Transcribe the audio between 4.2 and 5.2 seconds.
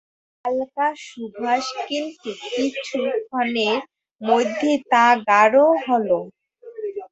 মধ্যেই তা